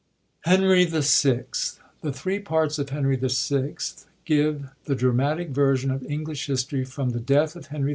Hbnby 0.47 0.89
"VI.— 0.89 1.77
The 2.01 2.11
three 2.11 2.39
parts 2.39 2.79
of 2.79 2.89
Henry 2.89 3.15
VL 3.17 4.05
give 4.25 4.71
the 4.85 4.95
dramatic 4.95 5.49
version 5.49 5.91
of 5.91 6.03
English 6.09 6.47
history 6.47 6.83
from 6.83 7.11
the 7.11 7.19
death 7.19 7.55
of 7.55 7.67
Henry 7.67 7.89
V. 7.89 7.89